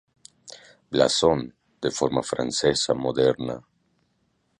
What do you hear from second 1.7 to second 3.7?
de forma francesa moderna.